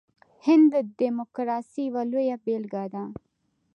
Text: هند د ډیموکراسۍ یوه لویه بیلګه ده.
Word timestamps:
هند 0.45 0.65
د 0.73 0.75
ډیموکراسۍ 0.99 1.83
یوه 1.89 2.03
لویه 2.11 2.37
بیلګه 2.45 2.83
ده. 2.93 3.03